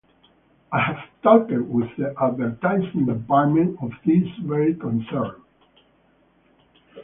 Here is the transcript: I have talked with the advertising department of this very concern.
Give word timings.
I 0.71 0.79
have 0.79 0.97
talked 1.21 1.51
with 1.51 1.95
the 1.95 2.15
advertising 2.19 3.05
department 3.05 3.77
of 3.83 3.91
this 4.03 4.27
very 4.43 4.73
concern. 4.73 5.35